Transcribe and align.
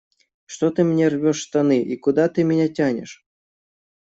Что 0.47 0.71
ты 0.71 0.83
мне 0.83 1.09
рвешь 1.13 1.37
штаны 1.43 1.79
и 1.83 1.95
куда 1.95 2.27
ты 2.27 2.43
меня 2.43 2.67
тянешь? 2.73 3.23